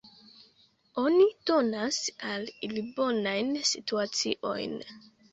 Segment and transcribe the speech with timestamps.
[1.01, 1.99] Oni donas
[2.29, 4.75] al ili bonajn situaciojn?